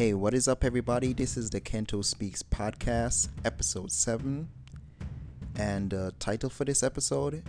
[0.00, 1.12] Hey, what is up, everybody?
[1.12, 4.48] This is the Kento Speaks podcast, episode 7.
[5.56, 7.42] And the title for this episode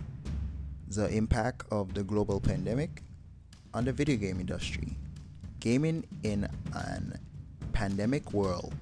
[0.86, 3.04] The Impact of the Global Pandemic
[3.72, 4.98] on the Video Game Industry.
[5.60, 7.18] Gaming in an
[7.72, 8.74] Pandemic World.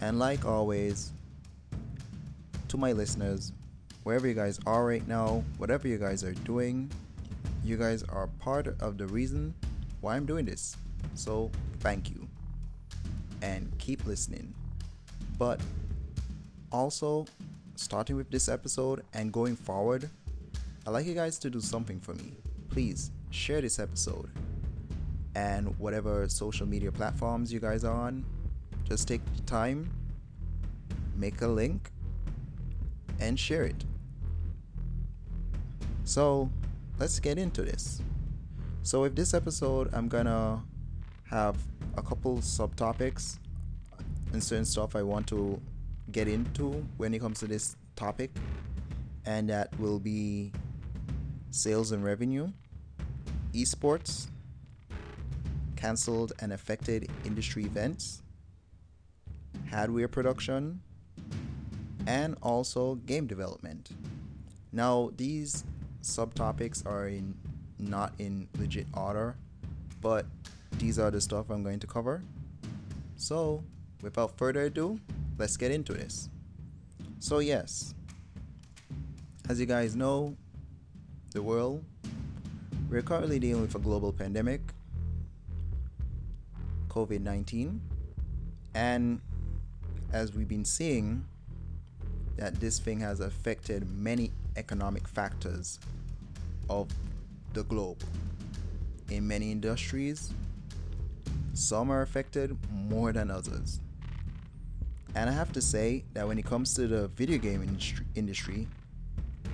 [0.00, 1.12] And like always,
[2.66, 3.52] to my listeners,
[4.02, 6.90] wherever you guys are right now, whatever you guys are doing,
[7.62, 9.54] you guys are part of the reason
[10.00, 10.76] why I'm doing this.
[11.14, 11.50] So,
[11.80, 12.28] thank you.
[13.42, 14.54] And keep listening.
[15.38, 15.60] But
[16.72, 17.26] also,
[17.74, 20.08] starting with this episode and going forward,
[20.86, 22.32] I'd like you guys to do something for me.
[22.70, 24.30] Please share this episode.
[25.34, 28.24] And whatever social media platforms you guys are on,
[28.84, 29.90] just take the time,
[31.16, 31.90] make a link,
[33.20, 33.84] and share it.
[36.04, 36.50] So,
[36.98, 38.00] let's get into this.
[38.82, 40.62] So, with this episode, I'm gonna
[41.30, 41.56] have
[41.96, 43.38] a couple subtopics
[44.32, 45.60] and certain stuff I want to
[46.12, 48.30] get into when it comes to this topic,
[49.24, 50.52] and that will be
[51.50, 52.52] sales and revenue,
[53.52, 54.28] esports,
[55.74, 58.22] cancelled and affected industry events,
[59.70, 60.80] hardware production,
[62.06, 63.90] and also game development.
[64.72, 65.64] Now, these
[66.02, 67.34] subtopics are in
[67.78, 69.36] not in legit order,
[70.00, 70.26] but
[70.78, 72.22] these are the stuff I'm going to cover.
[73.16, 73.62] So,
[74.02, 75.00] without further ado,
[75.38, 76.28] let's get into this.
[77.18, 77.94] So, yes,
[79.48, 80.36] as you guys know,
[81.32, 81.84] the world,
[82.90, 84.60] we're currently dealing with a global pandemic,
[86.88, 87.80] COVID 19,
[88.74, 89.20] and
[90.12, 91.24] as we've been seeing,
[92.36, 95.78] that this thing has affected many economic factors
[96.68, 96.88] of
[97.54, 98.02] the globe.
[99.10, 100.32] In many industries,
[101.56, 103.80] some are affected more than others.
[105.14, 107.62] And I have to say that when it comes to the video game
[108.14, 108.68] industry,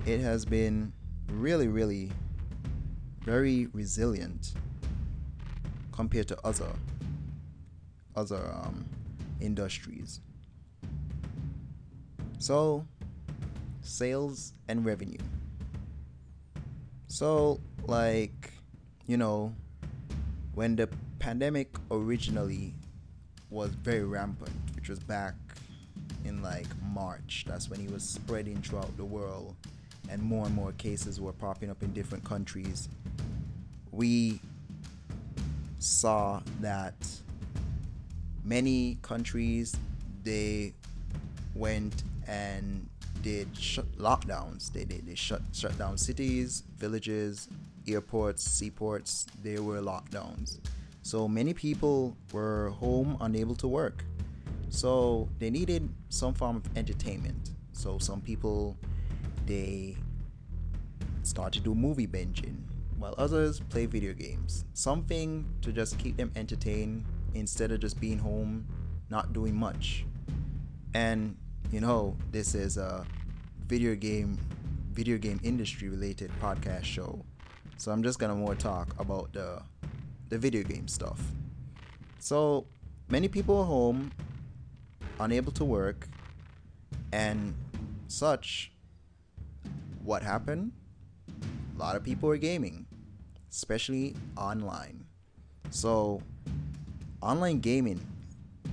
[0.05, 0.91] it has been
[1.29, 2.11] really, really
[3.21, 4.53] very resilient
[5.93, 6.67] compared to other
[8.15, 8.85] other um,
[9.39, 10.19] industries.
[12.37, 12.85] So,
[13.81, 15.17] sales and revenue.
[17.07, 18.51] So, like,
[19.07, 19.55] you know,
[20.53, 20.89] when the
[21.23, 22.73] pandemic originally
[23.49, 25.35] was very rampant, which was back
[26.25, 29.55] in like March, that's when it was spreading throughout the world
[30.09, 32.89] and more and more cases were popping up in different countries.
[33.93, 34.41] We
[35.79, 36.93] saw that
[38.43, 39.77] many countries
[40.25, 40.73] they
[41.55, 42.89] went and
[43.21, 44.73] did lockdowns.
[44.73, 47.47] They did they shut shut down cities, villages,
[47.87, 49.25] airports, seaports.
[49.41, 50.59] They were lockdowns.
[51.03, 54.05] So many people were home unable to work.
[54.69, 57.51] So they needed some form of entertainment.
[57.73, 58.77] So some people
[59.45, 59.97] they
[61.23, 62.55] start to do movie binging
[62.97, 64.63] while others play video games.
[64.73, 67.03] Something to just keep them entertained
[67.33, 68.65] instead of just being home
[69.09, 70.05] not doing much.
[70.93, 71.35] And
[71.69, 73.05] you know, this is a
[73.67, 74.37] video game
[74.93, 77.25] video game industry related podcast show.
[77.75, 79.61] So I'm just gonna more talk about the
[80.33, 81.21] the video game stuff.
[82.17, 82.65] So
[83.07, 84.11] many people are home,
[85.19, 86.07] unable to work,
[87.11, 87.53] and
[88.07, 88.71] such.
[90.03, 90.71] What happened?
[91.75, 92.85] A lot of people are gaming,
[93.51, 95.05] especially online.
[95.69, 96.21] So
[97.21, 98.01] online gaming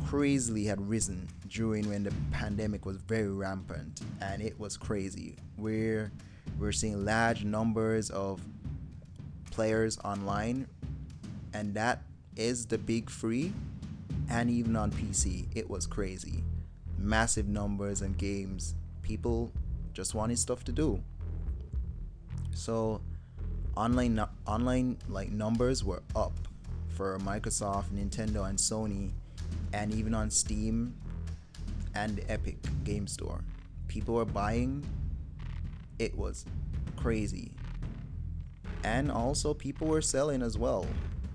[0.07, 5.37] crazily had risen during when the pandemic was very rampant and it was crazy.
[5.59, 6.11] We're
[6.59, 8.41] we're seeing large numbers of
[9.51, 10.67] players online
[11.53, 12.03] and that
[12.37, 13.53] is the big free
[14.31, 16.43] and even on PC it was crazy.
[16.99, 18.75] Massive numbers and games.
[19.03, 19.51] People
[19.93, 21.03] just wanted stuff to do.
[22.55, 23.01] So
[23.77, 26.33] online online like numbers were up
[26.89, 29.11] for Microsoft, Nintendo and Sony
[29.73, 30.95] and even on Steam
[31.95, 33.41] and Epic Game Store.
[33.89, 34.85] People were buying.
[35.99, 36.45] It was
[36.97, 37.53] crazy.
[38.85, 40.87] And also, people were selling as well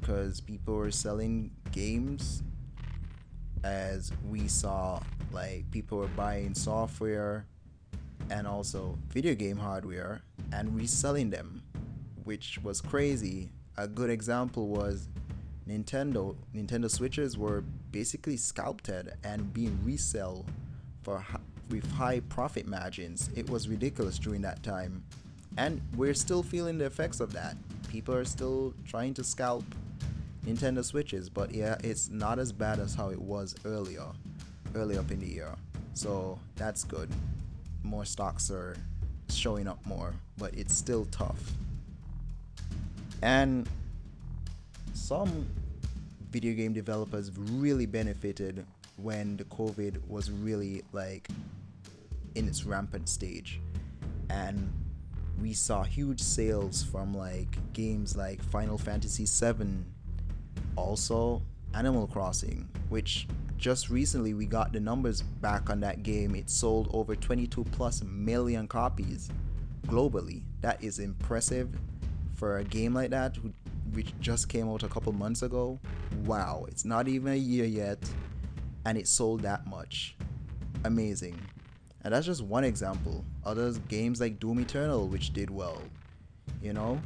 [0.06, 2.44] because people were selling games
[3.64, 5.00] as we saw
[5.32, 7.44] like people were buying software
[8.30, 10.22] and also video game hardware
[10.54, 11.64] and reselling them
[12.24, 15.08] which was crazy a good example was
[15.68, 20.46] Nintendo Nintendo Switches were basically sculpted and being resell
[21.02, 21.26] for
[21.72, 23.32] with high profit margins.
[23.36, 25.04] It was ridiculous during that time,
[25.58, 27.58] and we're still feeling the effects of that.
[27.90, 29.64] People are still trying to scalp
[30.46, 34.06] Nintendo Switches, but yeah, it's not as bad as how it was earlier,
[34.76, 35.54] early up in the year.
[35.94, 37.10] So that's good.
[37.84, 38.76] More stocks are
[39.30, 41.54] showing up more, but it's still tough.
[43.22, 43.68] And
[44.94, 45.48] some
[46.32, 48.66] video game developers really benefited
[48.98, 51.28] when the COVID was really like
[52.36, 53.60] in its rampant stage.
[54.30, 54.72] And
[55.42, 59.86] we saw huge sales from like games like Final Fantasy VII,
[60.76, 61.42] also
[61.74, 63.28] Animal Crossing, which
[63.58, 66.36] just recently we got the numbers back on that game.
[66.36, 69.30] It sold over 22 plus million copies
[69.88, 70.44] globally.
[70.62, 71.70] That is impressive
[72.36, 73.38] for a game like that,
[73.94, 75.80] which just came out a couple months ago.
[76.26, 78.00] Wow, it's not even a year yet,
[78.86, 80.16] and it sold that much.
[80.84, 81.40] Amazing.
[82.04, 83.26] And that's just one example.
[83.44, 85.82] Other games like Doom Eternal, which did well,
[86.62, 87.02] you know?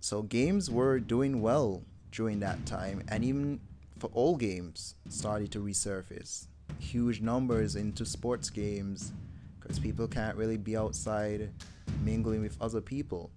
[0.00, 1.82] So games were doing well
[2.14, 3.60] during that time, and even
[3.98, 6.46] for all games started to resurface.
[6.78, 9.12] Huge numbers into sports games
[9.60, 11.50] because people can't really be outside
[12.02, 13.30] mingling with other people.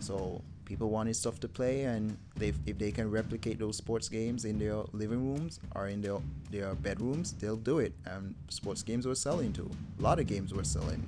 [0.00, 4.58] So people wanted stuff to play, and if they can replicate those sports games in
[4.58, 6.18] their living rooms or in their
[6.50, 7.94] their bedrooms, they'll do it.
[8.04, 9.70] And sports games were selling too.
[9.98, 11.04] A lot of games were selling.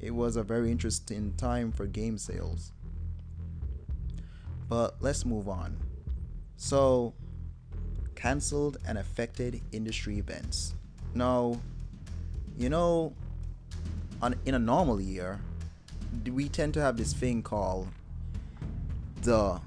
[0.00, 2.72] It was a very interesting time for game sales.
[4.68, 5.76] But let's move on.
[6.62, 7.14] So,
[8.14, 10.74] cancelled and affected industry events.
[11.14, 11.58] Now,
[12.58, 13.14] you know,
[14.20, 15.40] on in a normal year,
[16.30, 17.88] we tend to have this thing called
[19.22, 19.58] the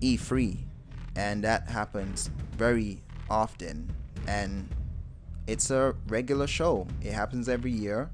[0.00, 0.56] E3,
[1.14, 3.94] and that happens very often.
[4.26, 4.66] And
[5.46, 6.86] it's a regular show.
[7.02, 8.08] It happens every year,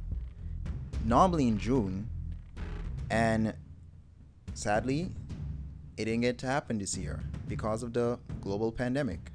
[1.05, 2.11] normally in June,
[3.09, 3.55] and
[4.53, 5.13] sadly,
[5.97, 9.31] it didn't get to happen this year because of the global pandemic.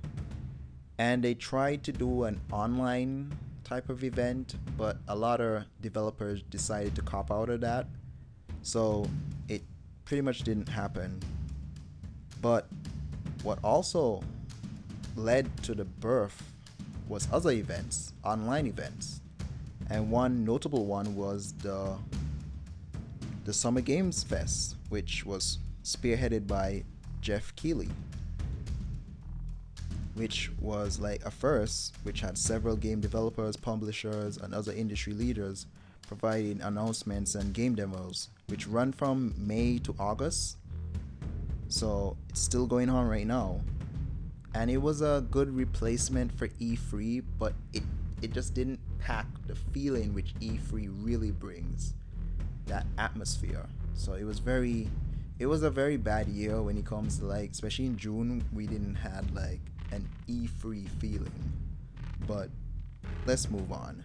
[0.97, 6.43] And they tried to do an online type of event, but a lot of developers
[6.43, 7.87] decided to cop out of that.
[8.61, 9.09] So
[9.47, 9.63] it
[10.05, 11.19] pretty much didn't happen.
[12.41, 12.67] But
[13.43, 14.21] what also
[15.15, 16.43] led to the birth
[17.07, 19.21] was other events, online events.
[19.89, 21.97] And one notable one was the
[23.43, 26.83] the Summer Games Fest, which was spearheaded by
[27.21, 27.89] Geoff Keighley,
[30.15, 35.65] which was like a first, which had several game developers, publishers, and other industry leaders
[36.07, 40.57] providing announcements and game demos, which run from May to August.
[41.69, 43.61] So it's still going on right now.
[44.53, 47.83] And it was a good replacement for E3, but it,
[48.21, 51.93] it just didn't pack the feeling which E3 really brings
[52.65, 53.65] that atmosphere.
[53.93, 54.89] So it was very
[55.39, 58.67] it was a very bad year when it comes to like especially in June we
[58.67, 59.59] didn't had like
[59.91, 61.53] an E3 feeling.
[62.27, 62.49] But
[63.25, 64.03] let's move on.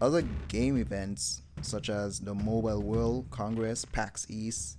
[0.00, 4.78] Other game events such as the Mobile World Congress, PAX East,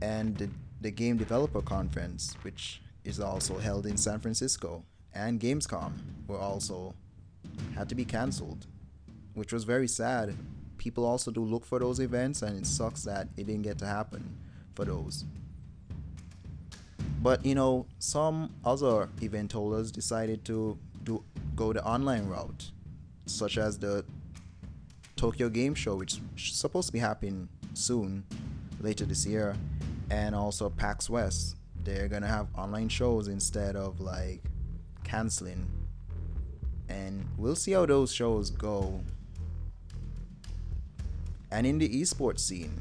[0.00, 4.84] and the, the Game Developer Conference, which is also held in San Francisco,
[5.14, 5.92] and Gamescom
[6.26, 6.94] were also
[7.76, 8.66] had to be cancelled,
[9.34, 10.34] which was very sad.
[10.76, 13.86] People also do look for those events, and it sucks that it didn't get to
[13.86, 14.36] happen
[14.74, 15.24] for those.
[17.22, 21.22] But you know, some other event holders decided to do
[21.54, 22.70] go the online route,
[23.26, 24.04] such as the
[25.16, 26.20] Tokyo Game Show, which is
[26.52, 28.24] supposed to be happening soon,
[28.80, 29.54] later this year,
[30.10, 31.56] and also PAX West.
[31.84, 34.42] They're gonna have online shows instead of like
[35.04, 35.64] canceling,
[36.88, 39.00] and we'll see how those shows go.
[41.52, 42.80] And in the esports scene,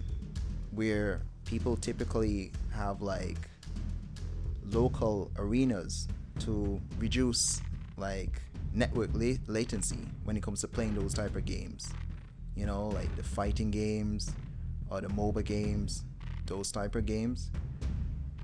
[0.71, 1.21] where
[1.51, 3.49] people typically have like
[4.71, 6.07] local arenas
[6.39, 7.61] to reduce
[7.97, 8.41] like
[8.73, 11.91] network la- latency when it comes to playing those type of games.
[12.55, 14.31] You know, like the fighting games
[14.89, 16.05] or the mobile games,
[16.45, 17.51] those type of games,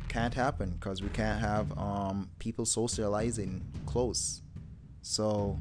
[0.09, 4.41] can't happen because we can't have um, people socializing close.
[5.01, 5.57] So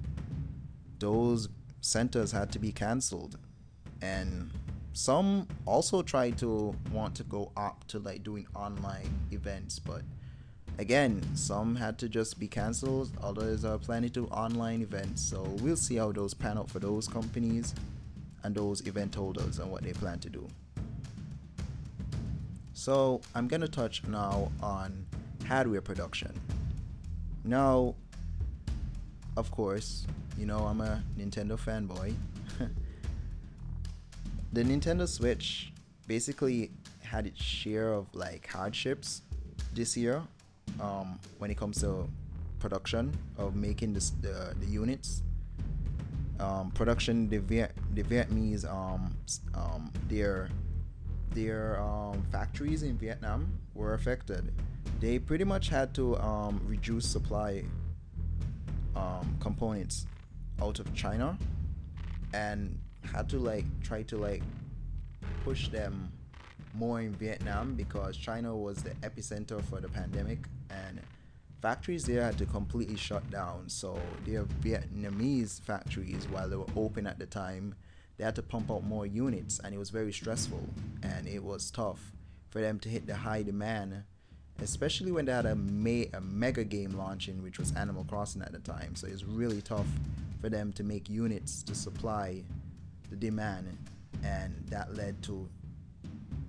[0.98, 1.48] those
[1.80, 3.38] centers had to be canceled,
[4.02, 4.50] and
[4.96, 10.00] some also tried to want to go up to like doing online events, but
[10.78, 13.10] again, some had to just be canceled.
[13.22, 17.06] Others are planning to online events, so we'll see how those pan out for those
[17.06, 17.74] companies
[18.42, 20.48] and those event holders and what they plan to do.
[22.72, 25.04] So I'm gonna touch now on
[25.46, 26.32] hardware production.
[27.44, 27.96] Now,
[29.36, 30.06] of course,
[30.38, 32.14] you know I'm a Nintendo fanboy.
[34.56, 35.70] The Nintendo Switch
[36.06, 36.70] basically
[37.02, 39.20] had its share of like hardships
[39.74, 40.22] this year
[40.80, 42.08] um, when it comes to
[42.58, 45.22] production of making this, the the units.
[46.40, 49.14] Um, production the Viet the Vietnamese um,
[49.54, 50.48] um, their
[51.32, 54.54] their um, factories in Vietnam were affected.
[55.00, 57.62] They pretty much had to um, reduce supply
[58.94, 60.06] um, components
[60.62, 61.36] out of China
[62.32, 62.78] and
[63.12, 64.42] had to like try to like
[65.44, 66.12] push them
[66.74, 70.38] more in Vietnam because China was the epicenter for the pandemic
[70.70, 71.00] and
[71.62, 73.68] factories there had to completely shut down.
[73.68, 77.74] So their Vietnamese factories, while they were open at the time,
[78.16, 80.68] they had to pump out more units and it was very stressful
[81.02, 82.12] and it was tough
[82.50, 84.04] for them to hit the high demand
[84.62, 88.52] especially when they had a, me- a mega game launching which was animal crossing at
[88.52, 89.86] the time so it was really tough
[90.40, 92.42] for them to make units to supply
[93.10, 93.76] the demand
[94.24, 95.48] and that led to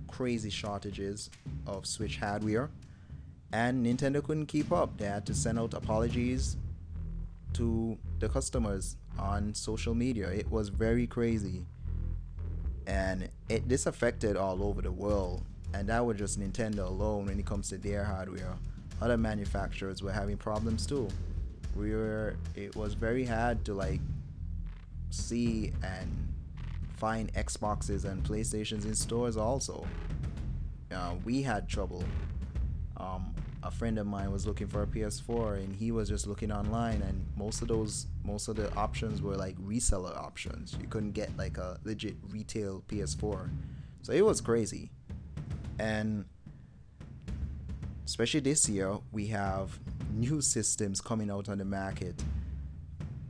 [0.08, 1.30] crazy shortages
[1.66, 2.70] of switch hardware
[3.52, 6.58] and nintendo couldn't keep up they had to send out apologies
[7.54, 10.30] to the customers on social media.
[10.30, 11.66] It was very crazy.
[12.86, 15.44] And it this affected all over the world.
[15.74, 18.54] And that was just Nintendo alone when it comes to their hardware.
[19.02, 21.08] Other manufacturers were having problems too.
[21.76, 24.00] We were it was very hard to like
[25.10, 26.34] see and
[26.98, 29.86] find Xboxes and PlayStations in stores also.
[30.92, 32.04] Uh, we had trouble.
[32.98, 36.52] Um, a friend of mine was looking for a PS4 and he was just looking
[36.52, 40.78] online and most of those most of the options were like reseller options.
[40.82, 43.50] You couldn't get like a legit retail PS4.
[44.02, 44.90] So it was crazy.
[45.80, 46.26] And
[48.06, 49.78] especially this year, we have
[50.14, 52.24] new systems coming out on the market.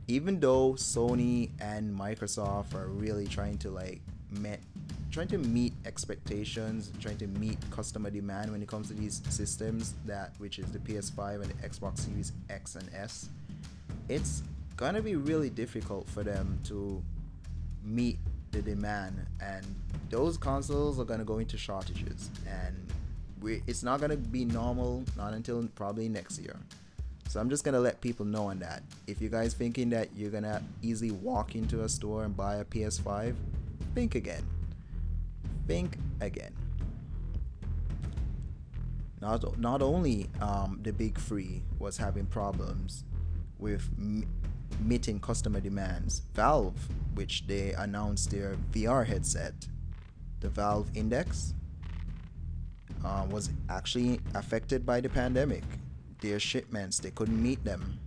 [0.08, 4.00] Even though Sony and Microsoft are really trying to like
[4.30, 4.60] met
[5.10, 9.94] trying to meet expectations, trying to meet customer demand when it comes to these systems
[10.04, 13.28] that which is the PS5 and the Xbox Series X and S.
[14.08, 14.42] It's
[14.76, 17.02] gonna be really difficult for them to
[17.82, 18.18] meet
[18.50, 19.66] the demand and
[20.10, 22.74] those consoles are gonna go into shortages and
[23.40, 26.56] we, it's not gonna be normal not until probably next year.
[27.28, 28.82] So I'm just gonna let people know on that.
[29.06, 32.64] If you guys thinking that you're gonna easily walk into a store and buy a
[32.64, 33.34] PS5,
[33.94, 34.42] think again
[35.68, 36.52] think again.
[39.20, 43.04] Not, not only um, the big three was having problems
[43.58, 44.26] with m-
[44.80, 49.54] meeting customer demands, Valve, which they announced their VR headset,
[50.40, 51.52] the Valve Index,
[53.04, 55.64] uh, was actually affected by the pandemic.
[56.20, 57.98] Their shipments, they couldn't meet them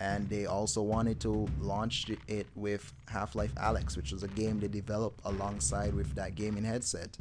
[0.00, 4.68] and they also wanted to launch it with Half-Life Alyx, which was a game they
[4.68, 7.16] developed alongside with that gaming headset.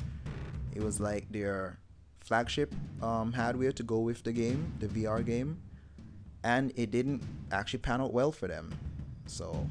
[0.74, 1.80] It was like their
[2.20, 5.62] flagship um, hardware to go with the game, the VR game,
[6.44, 8.74] and it didn't actually pan out well for them.
[9.26, 9.66] So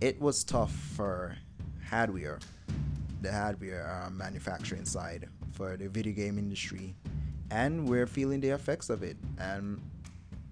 [0.00, 1.36] it was tough for
[1.88, 2.40] hardware,
[3.22, 6.96] the hardware uh, manufacturing side for the video game industry,
[7.50, 9.16] and we're feeling the effects of it.
[9.38, 9.80] And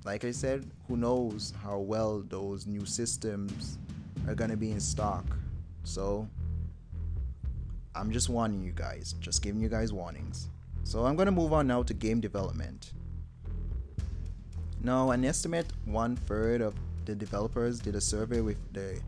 [0.05, 3.79] like I said, who knows how well those new systems
[4.27, 5.25] are gonna be in stock.
[5.85, 6.29] So
[7.95, 10.49] I'm just warning you guys, just giving you guys warnings.
[10.85, 12.93] So I'm gonna move on now to game development.
[14.85, 19.01] Now, an estimate one third of the developers did a survey with the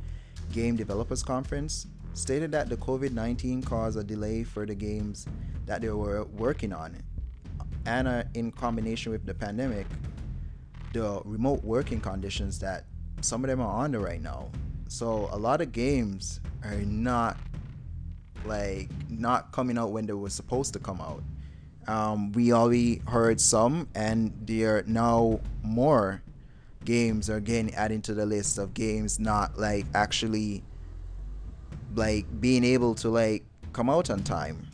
[0.52, 5.26] Game Developers Conference stated that the COVID 19 caused a delay for the games
[5.66, 6.96] that they were working on.
[7.86, 9.86] And uh, in combination with the pandemic,
[10.92, 12.84] the remote working conditions that
[13.20, 14.50] some of them are under right now.
[14.88, 17.36] So a lot of games are not
[18.44, 21.22] like not coming out when they were supposed to come out.
[21.86, 26.22] Um, we already heard some, and there are now more
[26.84, 30.62] games are getting added to the list of games not like actually
[31.94, 34.66] like being able to like come out on time.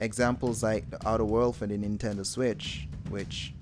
[0.00, 3.52] Examples like the Outer World for the Nintendo Switch, which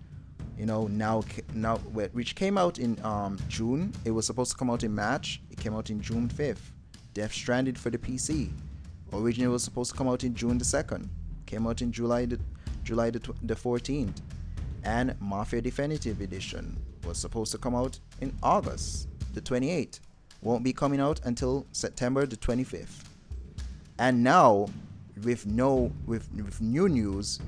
[0.56, 3.92] you know now now which came out in um, June.
[4.04, 5.40] It was supposed to come out in March.
[5.50, 6.58] It came out in June 5th.
[7.14, 8.50] Death Stranding for the PC.
[9.12, 11.08] Originally was supposed to come out in June the 2nd.
[11.46, 12.38] Came out in July the
[12.84, 14.20] July the, the 14th.
[14.84, 20.00] And Mafia Definitive Edition was supposed to come out in August the 28th.
[20.42, 23.04] Won't be coming out until September the 25th.
[23.98, 24.68] And now
[25.24, 27.40] with no with with new news,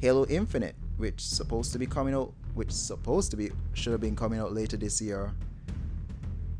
[0.00, 4.14] Halo Infinite which supposed to be coming out, which supposed to be should have been
[4.16, 5.32] coming out later this year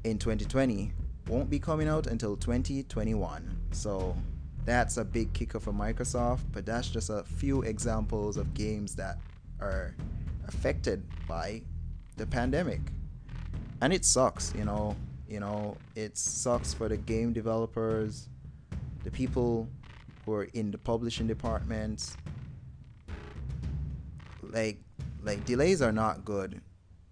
[0.03, 0.93] in 2020,
[1.29, 3.57] won't be coming out until 2021.
[3.71, 4.17] So
[4.65, 9.19] that's a big kicker for Microsoft, but that's just a few examples of games that
[9.61, 9.95] are
[10.49, 11.63] affected by
[12.17, 12.81] the pandemic.
[13.81, 14.97] And it sucks, you know,
[15.29, 18.29] you know, it sucks for the game developers,
[19.05, 19.69] the people
[20.31, 22.17] are in the publishing departments.
[24.43, 24.79] Like
[25.23, 26.61] like delays are not good,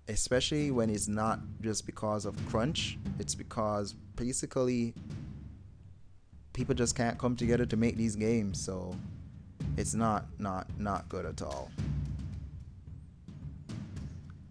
[0.09, 4.95] especially when it's not just because of crunch, it's because basically
[6.53, 8.95] people just can't come together to make these games, so
[9.77, 11.71] it's not not not good at all.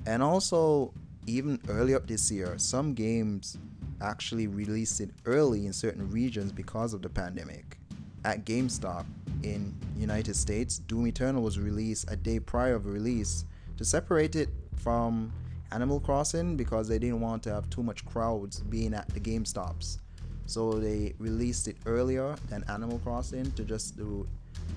[0.06, 0.94] And also
[1.28, 3.58] even early up this year, some games
[4.02, 7.79] actually released it early in certain regions because of the pandemic.
[8.26, 9.06] At GameStop
[9.44, 13.46] in United States, Doom Eternal was released a day prior of release
[13.78, 15.32] to separate it from
[15.72, 20.00] Animal Crossing because they didn't want to have too much crowds being at the GameStops.
[20.46, 24.28] So they released it earlier than Animal Crossing to just to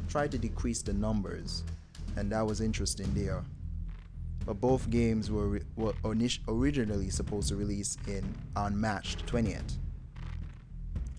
[0.08, 1.64] try to decrease the numbers,
[2.16, 3.42] and that was interesting there
[4.44, 8.24] but both games were, were originally supposed to release in
[8.56, 9.78] on March 20th.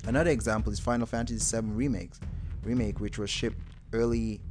[0.05, 2.11] Another example is Final Fantasy VII Remake,
[2.63, 3.57] remake which was shipped
[3.93, 4.41] early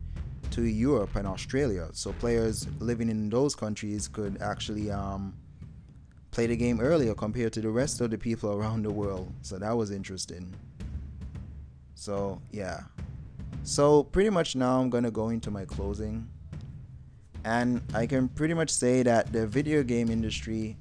[0.51, 5.35] to Europe and Australia, so players living in those countries could actually um,
[6.31, 9.33] play the game earlier compared to the rest of the people around the world.
[9.43, 10.55] So that was interesting.
[11.95, 12.81] So yeah.
[13.65, 16.29] So pretty much now I'm gonna go into my closing
[17.45, 20.77] and I can pretty much say that the video game industry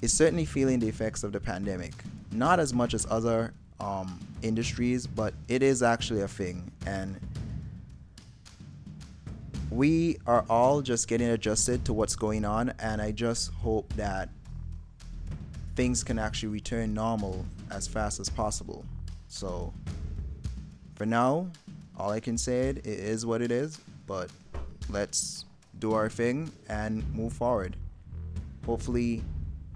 [0.00, 1.92] is certainly feeling the effects of the pandemic.
[2.32, 6.70] Not as much as other um, industries, but it is actually a thing.
[6.86, 7.18] And
[9.70, 12.72] we are all just getting adjusted to what's going on.
[12.78, 14.28] And I just hope that
[15.76, 18.84] things can actually return normal as fast as possible.
[19.28, 19.72] So
[20.96, 21.50] for now,
[21.96, 24.30] all I can say it, it is what it is, but
[24.88, 25.44] let's
[25.78, 27.76] do our thing, and move forward.
[28.66, 29.22] Hopefully,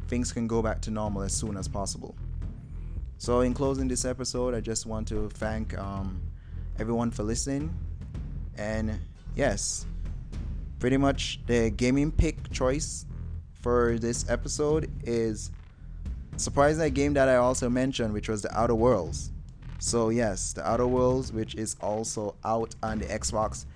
[0.09, 2.15] things can go back to normal as soon as possible.
[3.23, 6.21] So, in closing this episode, I just want to thank um,
[6.81, 7.73] everyone for listening.
[8.59, 8.99] And
[9.37, 9.87] yes,
[10.81, 13.07] pretty much the gaming pick choice
[13.61, 15.53] for this episode is
[16.37, 19.31] surprisingly a game that I also mentioned, which was the Outer Worlds.
[19.79, 23.67] So yes, the Outer Worlds, which is also out on the Xbox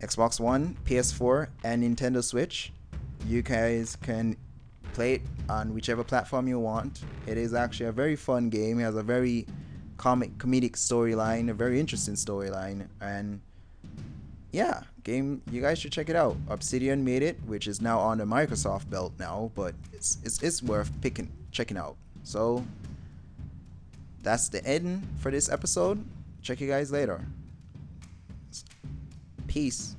[0.00, 2.72] Xbox One, PS4, and Nintendo Switch.
[3.26, 4.38] You guys can
[4.94, 7.02] play it on whichever platform you want.
[7.26, 8.80] It is actually a very fun game.
[8.80, 9.46] It has a very
[9.96, 13.40] comic comedic storyline, a very interesting storyline, and
[14.52, 16.36] yeah, game you guys should check it out.
[16.48, 20.62] Obsidian made it, which is now on the Microsoft belt now, but it's it's, it's
[20.62, 21.96] worth picking checking out.
[22.22, 22.64] So
[24.22, 26.02] that's the end for this episode.
[26.40, 27.20] Check you guys later.
[29.46, 29.96] Peace.